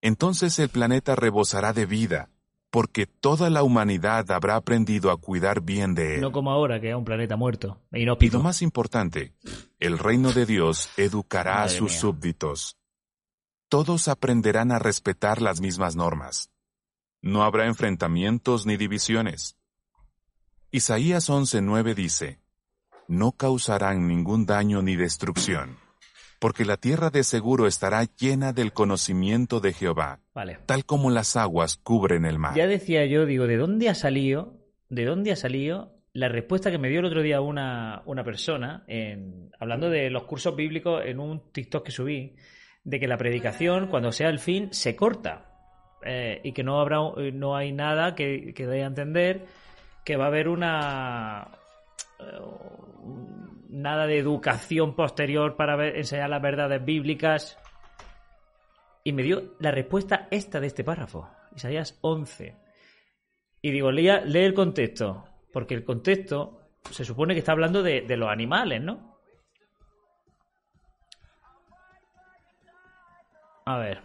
Entonces 0.00 0.58
el 0.58 0.68
planeta 0.68 1.14
rebosará 1.14 1.72
de 1.72 1.86
vida, 1.86 2.30
porque 2.72 3.04
toda 3.06 3.50
la 3.50 3.62
humanidad 3.62 4.30
habrá 4.30 4.56
aprendido 4.56 5.10
a 5.10 5.18
cuidar 5.18 5.60
bien 5.60 5.94
de 5.94 6.14
él. 6.14 6.20
No 6.22 6.32
como 6.32 6.50
ahora, 6.50 6.80
que 6.80 6.88
es 6.88 6.96
un 6.96 7.04
planeta 7.04 7.36
muerto. 7.36 7.78
E 7.92 8.00
Y 8.00 8.06
lo 8.06 8.16
más 8.42 8.62
importante, 8.62 9.34
el 9.78 9.98
reino 9.98 10.32
de 10.32 10.46
Dios 10.46 10.88
educará 10.96 11.64
a 11.64 11.68
sus 11.68 11.90
mía. 11.90 12.00
súbditos. 12.00 12.78
Todos 13.68 14.08
aprenderán 14.08 14.72
a 14.72 14.78
respetar 14.78 15.42
las 15.42 15.60
mismas 15.60 15.96
normas. 15.96 16.50
No 17.20 17.42
habrá 17.42 17.66
enfrentamientos 17.66 18.64
ni 18.64 18.78
divisiones. 18.78 19.58
Isaías 20.70 21.28
11:9 21.28 21.94
dice, 21.94 22.40
No 23.06 23.32
causarán 23.32 24.08
ningún 24.08 24.46
daño 24.46 24.80
ni 24.80 24.96
destrucción, 24.96 25.76
porque 26.42 26.64
la 26.64 26.76
tierra 26.76 27.10
de 27.10 27.22
seguro 27.22 27.68
estará 27.68 28.02
llena 28.18 28.52
del 28.52 28.72
conocimiento 28.72 29.60
de 29.60 29.72
Jehová, 29.72 30.18
Vale. 30.34 30.58
tal 30.66 30.84
como 30.84 31.08
las 31.08 31.36
aguas 31.36 31.76
cubren 31.76 32.24
el 32.24 32.40
mar. 32.40 32.56
Ya 32.56 32.66
decía 32.66 33.06
yo, 33.06 33.26
digo, 33.26 33.46
¿de 33.46 33.56
dónde 33.56 33.88
ha 33.88 33.94
salido? 33.94 34.58
¿De 34.88 35.04
dónde 35.04 35.30
ha 35.30 35.36
salido 35.36 36.02
la 36.12 36.28
respuesta 36.28 36.72
que 36.72 36.78
me 36.78 36.88
dio 36.88 36.98
el 36.98 37.06
otro 37.06 37.22
día 37.22 37.40
una, 37.40 38.02
una 38.06 38.24
persona 38.24 38.82
en, 38.88 39.52
hablando 39.60 39.88
de 39.88 40.10
los 40.10 40.24
cursos 40.24 40.56
bíblicos 40.56 41.04
en 41.06 41.20
un 41.20 41.52
TikTok 41.52 41.86
que 41.86 41.92
subí, 41.92 42.34
de 42.82 42.98
que 42.98 43.06
la 43.06 43.18
predicación, 43.18 43.86
cuando 43.86 44.10
sea 44.10 44.28
el 44.28 44.40
fin, 44.40 44.70
se 44.72 44.96
corta. 44.96 45.48
Eh, 46.04 46.40
y 46.42 46.50
que 46.50 46.64
no 46.64 46.80
habrá 46.80 46.98
no 47.32 47.54
hay 47.54 47.70
nada 47.70 48.16
que, 48.16 48.52
que 48.52 48.66
dé 48.66 48.82
a 48.82 48.86
entender 48.86 49.46
que 50.04 50.16
va 50.16 50.24
a 50.24 50.26
haber 50.26 50.48
una 50.48 51.46
eh, 52.18 52.40
nada 53.72 54.06
de 54.06 54.18
educación 54.18 54.94
posterior 54.94 55.56
para 55.56 55.88
enseñar 55.88 56.30
las 56.30 56.42
verdades 56.42 56.84
bíblicas 56.84 57.58
y 59.02 59.12
me 59.12 59.22
dio 59.22 59.54
la 59.58 59.70
respuesta 59.70 60.28
esta 60.30 60.60
de 60.60 60.68
este 60.68 60.84
párrafo, 60.84 61.28
Isaías 61.56 61.98
11. 62.02 62.54
Y 63.62 63.70
digo, 63.70 63.90
lee 63.90 64.08
el 64.08 64.54
contexto, 64.54 65.24
porque 65.52 65.74
el 65.74 65.84
contexto 65.84 66.60
se 66.90 67.04
supone 67.04 67.34
que 67.34 67.40
está 67.40 67.52
hablando 67.52 67.82
de, 67.82 68.02
de 68.02 68.16
los 68.16 68.28
animales, 68.28 68.82
¿no? 68.82 69.18
A 73.64 73.78
ver. 73.78 74.02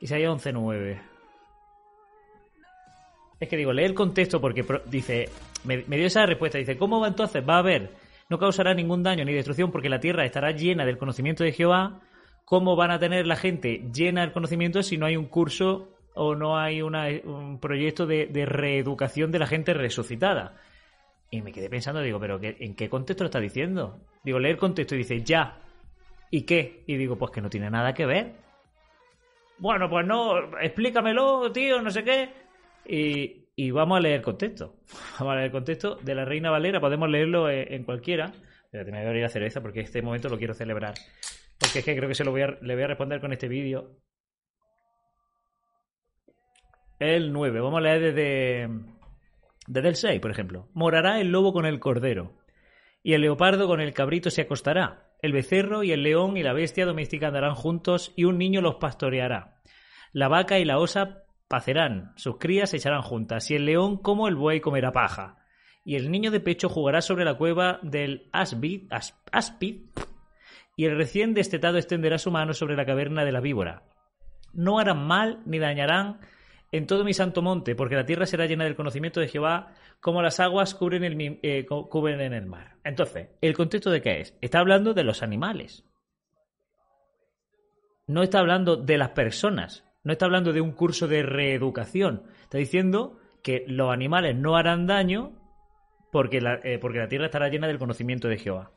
Isaías 0.00 0.30
11.9. 0.30 1.00
Es 3.40 3.48
que 3.48 3.56
digo, 3.56 3.72
lee 3.72 3.84
el 3.84 3.94
contexto 3.94 4.40
porque 4.40 4.64
dice, 4.86 5.28
me, 5.64 5.78
dio 5.82 6.06
esa 6.06 6.26
respuesta, 6.26 6.58
dice, 6.58 6.76
¿cómo 6.76 7.00
va 7.00 7.08
entonces? 7.08 7.42
Va 7.46 7.56
a 7.56 7.58
haber, 7.58 7.92
no 8.28 8.38
causará 8.38 8.74
ningún 8.74 9.02
daño 9.02 9.24
ni 9.24 9.32
destrucción 9.32 9.70
porque 9.70 9.88
la 9.88 10.00
tierra 10.00 10.24
estará 10.24 10.50
llena 10.52 10.84
del 10.84 10.98
conocimiento 10.98 11.44
de 11.44 11.52
Jehová. 11.52 12.00
¿Cómo 12.44 12.76
van 12.76 12.90
a 12.90 12.98
tener 12.98 13.26
la 13.26 13.36
gente 13.36 13.84
llena 13.92 14.22
del 14.22 14.32
conocimiento 14.32 14.82
si 14.82 14.96
no 14.96 15.06
hay 15.06 15.16
un 15.16 15.26
curso 15.26 15.94
o 16.14 16.34
no 16.34 16.58
hay 16.58 16.80
un 16.80 17.58
proyecto 17.60 18.06
de, 18.06 18.28
reeducación 18.46 19.30
de 19.30 19.38
la 19.38 19.46
gente 19.46 19.74
resucitada? 19.74 20.56
Y 21.30 21.42
me 21.42 21.52
quedé 21.52 21.68
pensando, 21.68 22.00
digo, 22.00 22.18
¿pero 22.18 22.40
qué- 22.40 22.56
en 22.60 22.74
qué 22.74 22.88
contexto 22.88 23.26
está 23.26 23.38
diciendo? 23.38 24.00
Digo, 24.24 24.38
lee 24.38 24.48
el 24.50 24.56
contexto 24.56 24.94
y 24.94 24.98
dice, 24.98 25.22
ya. 25.22 25.60
¿Y 26.30 26.42
qué? 26.42 26.84
Y 26.86 26.96
digo, 26.96 27.16
pues 27.16 27.32
que 27.32 27.42
no 27.42 27.50
tiene 27.50 27.70
nada 27.70 27.92
que 27.92 28.06
ver. 28.06 28.32
Bueno, 29.58 29.90
pues 29.90 30.06
no, 30.06 30.58
explícamelo, 30.58 31.50
tío, 31.52 31.82
no 31.82 31.90
sé 31.90 32.02
qué. 32.04 32.30
Y, 32.86 33.47
y 33.58 33.72
vamos 33.72 33.98
a 33.98 34.00
leer 34.00 34.14
el 34.18 34.22
contexto. 34.22 34.76
Vamos 35.18 35.32
a 35.32 35.34
leer 35.34 35.46
el 35.46 35.50
contexto 35.50 35.96
de 35.96 36.14
la 36.14 36.24
Reina 36.24 36.48
Valera. 36.48 36.78
Podemos 36.78 37.10
leerlo 37.10 37.50
en, 37.50 37.72
en 37.72 37.82
cualquiera. 37.82 38.30
Voy 38.72 38.80
a 38.80 39.08
abrir 39.08 39.22
la 39.22 39.28
cerveza 39.28 39.60
porque 39.60 39.80
este 39.80 40.00
momento 40.00 40.28
lo 40.28 40.38
quiero 40.38 40.54
celebrar. 40.54 40.94
Porque 41.58 41.80
es 41.80 41.84
que 41.84 41.96
creo 41.96 42.08
que 42.08 42.14
se 42.14 42.22
lo 42.22 42.30
voy 42.30 42.42
a, 42.42 42.56
le 42.62 42.74
voy 42.74 42.84
a 42.84 42.86
responder 42.86 43.20
con 43.20 43.32
este 43.32 43.48
vídeo. 43.48 43.96
El 47.00 47.32
9. 47.32 47.60
Vamos 47.60 47.78
a 47.78 47.80
leer 47.80 48.14
desde, 48.14 48.68
desde 49.66 49.88
el 49.88 49.96
6, 49.96 50.20
por 50.20 50.30
ejemplo. 50.30 50.68
Morará 50.72 51.20
el 51.20 51.32
lobo 51.32 51.52
con 51.52 51.66
el 51.66 51.80
cordero. 51.80 52.36
Y 53.02 53.14
el 53.14 53.22
leopardo 53.22 53.66
con 53.66 53.80
el 53.80 53.92
cabrito 53.92 54.30
se 54.30 54.42
acostará. 54.42 55.10
El 55.20 55.32
becerro 55.32 55.82
y 55.82 55.90
el 55.90 56.04
león 56.04 56.36
y 56.36 56.44
la 56.44 56.52
bestia 56.52 56.86
doméstica 56.86 57.26
andarán 57.26 57.56
juntos 57.56 58.12
y 58.14 58.22
un 58.22 58.38
niño 58.38 58.60
los 58.60 58.76
pastoreará. 58.76 59.60
La 60.12 60.28
vaca 60.28 60.60
y 60.60 60.64
la 60.64 60.78
osa 60.78 61.24
pacerán, 61.48 62.12
sus 62.16 62.36
crías 62.38 62.70
se 62.70 62.76
echarán 62.76 63.02
juntas, 63.02 63.50
y 63.50 63.54
el 63.56 63.64
león 63.64 63.96
como 63.96 64.28
el 64.28 64.36
buey 64.36 64.60
comerá 64.60 64.92
paja. 64.92 65.38
Y 65.84 65.96
el 65.96 66.10
niño 66.10 66.30
de 66.30 66.40
pecho 66.40 66.68
jugará 66.68 67.00
sobre 67.00 67.24
la 67.24 67.34
cueva 67.38 67.80
del 67.82 68.28
áspid, 68.32 68.88
áspid, 69.32 69.86
y 70.76 70.84
el 70.84 70.96
recién 70.96 71.34
destetado 71.34 71.78
extenderá 71.78 72.18
su 72.18 72.30
mano 72.30 72.52
sobre 72.52 72.76
la 72.76 72.84
caverna 72.86 73.24
de 73.24 73.32
la 73.32 73.40
víbora. 73.40 73.82
No 74.52 74.78
harán 74.78 75.06
mal 75.06 75.42
ni 75.46 75.58
dañarán 75.58 76.20
en 76.70 76.86
todo 76.86 77.02
mi 77.04 77.14
santo 77.14 77.40
monte, 77.40 77.74
porque 77.74 77.96
la 77.96 78.04
tierra 78.04 78.26
será 78.26 78.44
llena 78.46 78.64
del 78.64 78.76
conocimiento 78.76 79.18
de 79.20 79.28
Jehová, 79.28 79.72
como 80.00 80.20
las 80.20 80.38
aguas 80.38 80.74
cubren, 80.74 81.02
el, 81.02 81.40
eh, 81.42 81.64
cu- 81.66 81.88
cubren 81.88 82.20
en 82.20 82.34
el 82.34 82.44
mar. 82.46 82.76
Entonces, 82.84 83.30
¿el 83.40 83.54
contexto 83.56 83.90
de 83.90 84.02
qué 84.02 84.20
es? 84.20 84.36
Está 84.42 84.60
hablando 84.60 84.92
de 84.92 85.04
los 85.04 85.22
animales. 85.22 85.84
No 88.06 88.22
está 88.22 88.38
hablando 88.40 88.76
de 88.76 88.98
las 88.98 89.10
personas. 89.10 89.84
No 90.08 90.12
está 90.12 90.24
hablando 90.24 90.54
de 90.54 90.62
un 90.62 90.72
curso 90.72 91.06
de 91.06 91.22
reeducación. 91.22 92.22
Está 92.40 92.56
diciendo 92.56 93.20
que 93.42 93.66
los 93.68 93.92
animales 93.92 94.34
no 94.34 94.56
harán 94.56 94.86
daño 94.86 95.32
porque 96.10 96.40
la, 96.40 96.54
eh, 96.64 96.78
porque 96.78 96.96
la 96.96 97.08
tierra 97.08 97.26
estará 97.26 97.50
llena 97.50 97.66
del 97.66 97.78
conocimiento 97.78 98.26
de 98.26 98.38
Jehová. 98.38 98.70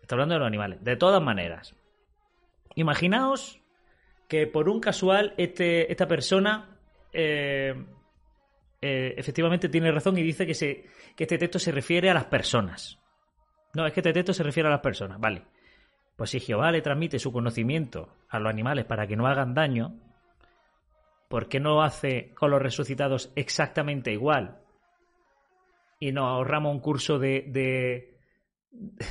Está 0.00 0.14
hablando 0.14 0.34
de 0.34 0.38
los 0.38 0.46
animales. 0.46 0.84
De 0.84 0.94
todas 0.94 1.20
maneras. 1.20 1.74
Imaginaos 2.76 3.60
que 4.28 4.46
por 4.46 4.68
un 4.68 4.78
casual 4.78 5.34
este, 5.36 5.90
esta 5.90 6.06
persona 6.06 6.78
eh, 7.12 7.74
eh, 8.80 9.14
efectivamente 9.16 9.68
tiene 9.68 9.90
razón 9.90 10.16
y 10.18 10.22
dice 10.22 10.46
que, 10.46 10.54
que 11.16 11.24
este 11.24 11.38
texto 11.38 11.58
se 11.58 11.72
refiere 11.72 12.08
a 12.10 12.14
las 12.14 12.26
personas. 12.26 13.00
No, 13.74 13.88
es 13.88 13.92
que 13.92 13.98
este 13.98 14.12
texto 14.12 14.34
se 14.34 14.44
refiere 14.44 14.68
a 14.68 14.72
las 14.72 14.82
personas, 14.82 15.18
vale. 15.18 15.42
Pues 16.16 16.30
si 16.30 16.40
Jehová 16.40 16.70
le 16.70 16.82
transmite 16.82 17.18
su 17.18 17.32
conocimiento 17.32 18.14
a 18.28 18.38
los 18.38 18.50
animales 18.50 18.84
para 18.84 19.06
que 19.06 19.16
no 19.16 19.26
hagan 19.26 19.54
daño, 19.54 19.98
¿por 21.28 21.48
qué 21.48 21.60
no 21.60 21.82
hace 21.82 22.34
con 22.34 22.50
los 22.50 22.62
resucitados 22.62 23.32
exactamente 23.36 24.12
igual? 24.12 24.58
Y 25.98 26.12
nos 26.12 26.24
ahorramos 26.24 26.74
un 26.74 26.80
curso 26.80 27.18
de, 27.18 27.44
de, 27.48 28.18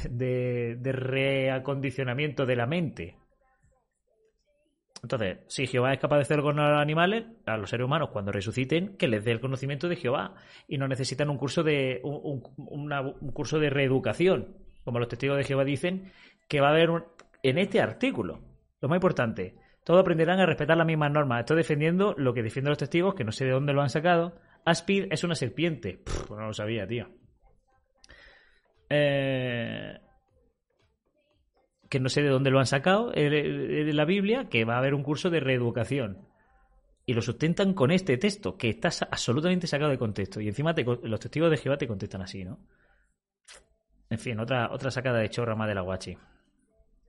de, 0.10 0.75
de 0.79 0.91
reacondicionamiento 0.91 2.46
de 2.46 2.55
la 2.55 2.67
mente. 2.67 3.17
Entonces, 5.03 5.39
si 5.48 5.65
Jehová 5.65 5.93
es 5.93 6.00
capaz 6.00 6.17
de 6.17 6.22
hacerlo 6.22 6.43
con 6.43 6.58
los 6.58 6.79
animales, 6.79 7.25
a 7.48 7.58
los 7.58 7.70
seres 7.70 7.86
humanos, 7.86 8.10
cuando 8.12 8.31
resuciten, 8.31 8.98
que 8.98 9.08
les 9.08 9.25
dé 9.25 9.31
el 9.31 9.39
conocimiento 9.39 9.89
de 9.89 9.96
Jehová. 9.96 10.36
Y 10.67 10.77
no 10.77 10.88
necesitan 10.88 11.29
un 11.29 11.38
curso 11.38 11.63
de, 11.63 12.01
un 12.03 13.31
curso 13.34 13.58
de 13.58 13.72
reeducación, 13.72 14.58
como 14.84 15.00
los 15.00 15.08
testigos 15.08 15.38
de 15.38 15.43
Jehová 15.43 15.63
dicen, 15.63 16.12
que 16.51 16.60
va 16.60 16.67
a 16.67 16.72
haber 16.72 16.89
un- 16.89 17.05
en 17.43 17.58
este 17.58 17.79
artículo. 17.79 18.41
Lo 18.81 18.89
más 18.89 18.98
importante, 18.98 19.55
todos 19.86 20.01
aprenderán 20.01 20.41
a 20.41 20.46
respetar 20.46 20.75
las 20.75 20.86
mismas 20.86 21.10
normas. 21.10 21.39
Estoy 21.39 21.55
defendiendo 21.55 22.13
lo 22.17 22.34
que 22.34 22.43
defienden 22.43 22.72
los 22.72 22.77
testigos, 22.77 23.15
que 23.15 23.24
no 23.24 23.31
sé 23.31 23.46
de 23.46 23.51
dónde 23.51 23.72
lo 23.72 23.81
han 23.81 23.89
sacado. 23.89 24.36
Aspid 24.65 25.05
es 25.12 25.24
una 25.24 25.36
serpiente. 25.36 26.01
Pues 26.03 26.38
no 26.38 26.48
lo 26.48 26.53
sabía, 26.53 26.86
tío. 26.86 27.08
Eh, 28.89 29.98
que 31.89 32.00
no 32.01 32.10
sé 32.10 32.22
de 32.22 32.27
dónde 32.27 32.51
lo 32.51 32.60
han 32.60 32.65
sacado 32.65 33.13
eh, 33.13 33.29
de 33.29 33.93
la 33.93 34.03
Biblia, 34.03 34.50
que 34.50 34.65
va 34.65 34.75
a 34.75 34.79
haber 34.79 34.93
un 34.93 35.03
curso 35.03 35.29
de 35.29 35.39
reeducación. 35.39 36.27
Y 37.05 37.13
lo 37.13 37.22
sustentan 37.22 37.74
con 37.74 37.91
este 37.91 38.17
texto, 38.17 38.58
que 38.58 38.67
está 38.67 38.89
absolutamente 39.10 39.67
sacado 39.67 39.89
de 39.89 39.98
contexto. 39.98 40.41
Y 40.41 40.50
encima 40.50 40.75
te 40.75 40.84
los 40.84 41.20
testigos 41.22 41.50
de 41.50 41.55
Jehová 41.55 41.77
te 41.77 41.88
contestan 41.88 42.22
así, 42.24 42.43
¿no? 42.43 42.60
En 44.10 44.20
fin, 44.20 44.38
otra, 44.41 44.70
otra 44.70 44.91
sacada 44.91 45.20
de 45.20 45.29
chorra 45.29 45.55
más 45.55 45.70
de 45.70 45.75
la 45.75 45.81
guachi. 45.81 46.17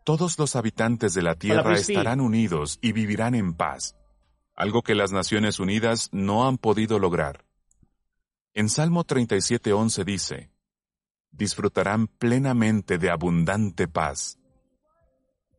Todos 0.05 0.37
los 0.39 0.57
habitantes 0.57 1.15
de 1.15 1.23
la 1.23 1.37
tierra 1.37 1.75
estarán 1.75 2.21
unidos 2.21 2.79
y 2.83 2.91
vivirán 2.93 3.37
en 3.37 3.55
paz, 3.55 3.97
algo 4.57 4.83
que 4.83 4.97
las 4.97 5.13
Naciones 5.13 5.61
Unidas 5.61 6.09
no 6.11 6.49
han 6.49 6.59
podido 6.59 6.99
lograr. 6.99 7.45
En 8.53 8.69
Salmo 8.69 9.05
37.11 9.05 10.05
dice, 10.05 10.51
disfrutarán 11.31 12.09
plenamente 12.09 12.99
de 12.99 13.11
abundante 13.11 13.87
paz. 13.87 14.39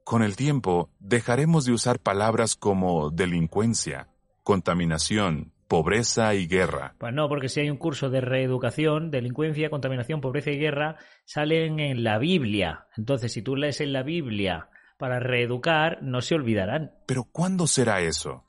Con 0.03 0.23
el 0.23 0.35
tiempo, 0.35 0.89
dejaremos 0.99 1.63
de 1.63 1.71
usar 1.71 1.99
palabras 1.99 2.57
como 2.57 3.11
delincuencia, 3.11 4.09
contaminación, 4.43 5.53
pobreza 5.73 6.35
y 6.35 6.45
guerra. 6.45 6.93
Pues 6.99 7.15
no, 7.15 7.27
porque 7.27 7.49
si 7.49 7.61
hay 7.61 7.71
un 7.71 7.77
curso 7.77 8.11
de 8.11 8.21
reeducación, 8.21 9.09
delincuencia, 9.09 9.71
contaminación, 9.71 10.21
pobreza 10.21 10.51
y 10.51 10.59
guerra, 10.59 10.97
salen 11.25 11.79
en 11.79 12.03
la 12.03 12.19
Biblia. 12.19 12.85
Entonces, 12.95 13.33
si 13.33 13.41
tú 13.41 13.55
lees 13.55 13.81
en 13.81 13.91
la 13.91 14.03
Biblia 14.03 14.69
para 14.99 15.19
reeducar, 15.19 16.03
no 16.03 16.21
se 16.21 16.35
olvidarán. 16.35 16.91
Pero 17.07 17.23
¿cuándo 17.23 17.65
será 17.65 18.01
eso? 18.01 18.43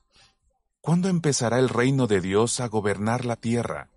¿Cuándo 0.83 1.09
empezará 1.09 1.59
el 1.59 1.71
reino 1.71 2.07
de 2.07 2.21
Dios 2.21 2.61
a 2.61 2.69
gobernar 2.69 3.25
la 3.25 3.37
tierra? 3.37 3.88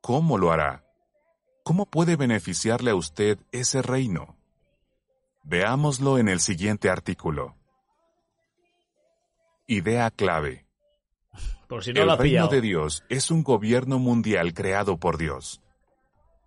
¿Cómo 0.00 0.38
lo 0.38 0.52
hará? 0.52 0.84
¿Cómo 1.64 1.86
puede 1.86 2.14
beneficiarle 2.14 2.92
a 2.92 2.94
usted 2.94 3.40
ese 3.50 3.82
reino? 3.82 4.36
Veámoslo 5.42 6.16
en 6.18 6.28
el 6.28 6.38
siguiente 6.38 6.90
artículo. 6.90 7.56
Idea 9.66 10.12
clave. 10.12 10.65
Por 11.68 11.82
si 11.82 11.92
no 11.92 12.02
el 12.02 12.08
lo 12.08 12.16
reino 12.16 12.48
de 12.48 12.60
Dios 12.60 13.04
es 13.08 13.30
un 13.30 13.42
gobierno 13.42 13.98
mundial 13.98 14.54
creado 14.54 14.98
por 14.98 15.18
Dios. 15.18 15.60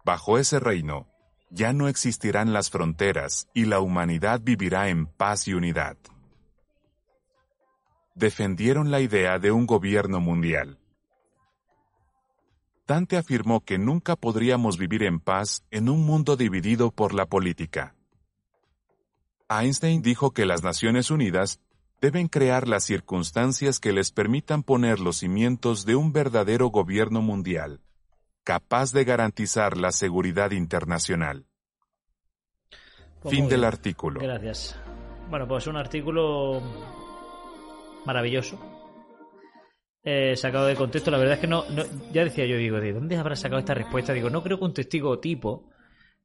Bajo 0.05 0.37
ese 0.37 0.59
reino, 0.59 1.07
ya 1.49 1.73
no 1.73 1.87
existirán 1.87 2.53
las 2.53 2.69
fronteras 2.69 3.49
y 3.53 3.65
la 3.65 3.79
humanidad 3.79 4.39
vivirá 4.41 4.89
en 4.89 5.07
paz 5.07 5.47
y 5.47 5.53
unidad. 5.53 5.97
Defendieron 8.15 8.91
la 8.91 9.01
idea 9.01 9.39
de 9.39 9.51
un 9.51 9.65
gobierno 9.65 10.19
mundial. 10.19 10.79
Dante 12.87 13.17
afirmó 13.17 13.63
que 13.63 13.77
nunca 13.77 14.15
podríamos 14.15 14.77
vivir 14.77 15.03
en 15.03 15.19
paz 15.19 15.63
en 15.69 15.89
un 15.89 16.05
mundo 16.05 16.35
dividido 16.35 16.91
por 16.91 17.13
la 17.13 17.27
política. 17.27 17.95
Einstein 19.49 20.01
dijo 20.01 20.31
que 20.31 20.45
las 20.45 20.63
Naciones 20.63 21.11
Unidas 21.11 21.59
deben 22.01 22.27
crear 22.27 22.67
las 22.67 22.83
circunstancias 22.85 23.79
que 23.79 23.91
les 23.93 24.11
permitan 24.11 24.63
poner 24.63 24.99
los 24.99 25.17
cimientos 25.17 25.85
de 25.85 25.95
un 25.95 26.13
verdadero 26.13 26.67
gobierno 26.67 27.21
mundial, 27.21 27.81
capaz 28.43 28.91
de 28.93 29.03
garantizar 29.03 29.77
la 29.77 29.91
seguridad 29.91 30.51
internacional. 30.51 31.45
Pues 33.21 33.35
fin 33.35 33.49
del 33.49 33.65
artículo. 33.65 34.19
Gracias. 34.21 34.79
Bueno, 35.29 35.47
pues 35.47 35.67
un 35.67 35.75
artículo 35.75 36.61
maravilloso. 38.05 38.57
Eh, 40.01 40.35
sacado 40.37 40.65
de 40.67 40.75
contexto. 40.75 41.11
La 41.11 41.17
verdad 41.17 41.35
es 41.35 41.41
que 41.41 41.47
no, 41.47 41.65
no- 41.69 41.83
Ya 42.13 42.23
decía 42.23 42.45
yo, 42.45 42.55
digo, 42.55 42.79
¿de 42.79 42.93
dónde 42.93 43.17
habrá 43.17 43.35
sacado 43.35 43.59
esta 43.59 43.73
respuesta? 43.73 44.13
Digo, 44.13 44.29
no 44.29 44.41
creo 44.41 44.57
que 44.57 44.65
un 44.65 44.73
testigo 44.73 45.19
tipo 45.19 45.69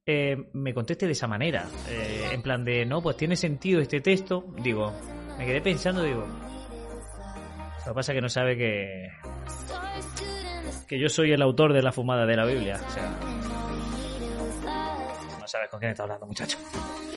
eh, 0.06 0.50
me 0.52 0.72
conteste 0.72 1.06
de 1.06 1.12
esa 1.12 1.26
manera. 1.26 1.66
Eh, 1.88 2.30
en 2.32 2.42
plan 2.42 2.64
de, 2.64 2.86
no, 2.86 3.02
pues 3.02 3.16
tiene 3.16 3.34
sentido 3.36 3.80
este 3.80 4.00
texto. 4.00 4.46
Digo, 4.62 4.92
me 5.38 5.46
quedé 5.46 5.60
pensando, 5.60 6.02
digo. 6.02 6.26
Lo 7.86 7.92
que 7.92 7.94
pasa 7.94 8.12
es 8.12 8.16
que 8.16 8.22
no 8.22 8.28
sabe 8.28 8.56
que. 8.56 9.10
que 10.88 10.98
yo 10.98 11.08
soy 11.08 11.32
el 11.32 11.42
autor 11.42 11.72
de 11.72 11.82
la 11.82 11.92
fumada 11.92 12.24
de 12.26 12.36
la 12.36 12.44
Biblia. 12.44 12.80
O 12.86 12.90
sea. 12.90 13.10
No 15.40 15.46
sabes 15.46 15.68
con 15.70 15.78
quién 15.80 15.90
está 15.90 16.04
hablando, 16.04 16.26
muchacho. 16.26 16.58